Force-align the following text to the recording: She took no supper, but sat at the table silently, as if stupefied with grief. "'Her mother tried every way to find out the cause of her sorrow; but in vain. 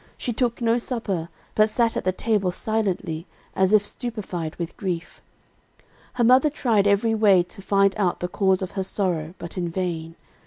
She 0.17 0.33
took 0.33 0.61
no 0.61 0.79
supper, 0.79 1.29
but 1.53 1.69
sat 1.69 1.95
at 1.95 2.05
the 2.05 2.11
table 2.11 2.49
silently, 2.51 3.27
as 3.55 3.71
if 3.71 3.85
stupefied 3.85 4.55
with 4.55 4.75
grief. 4.75 5.21
"'Her 6.13 6.23
mother 6.23 6.49
tried 6.49 6.87
every 6.87 7.13
way 7.13 7.43
to 7.43 7.61
find 7.61 7.93
out 7.97 8.19
the 8.19 8.27
cause 8.27 8.63
of 8.63 8.71
her 8.71 8.81
sorrow; 8.83 9.35
but 9.37 9.59
in 9.59 9.69
vain. 9.69 10.15